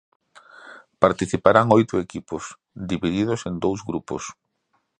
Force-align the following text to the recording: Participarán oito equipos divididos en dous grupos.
Participarán 1.03 1.67
oito 1.77 1.95
equipos 2.05 2.43
divididos 2.91 3.41
en 3.49 3.53
dous 3.63 3.79
grupos. 3.89 4.23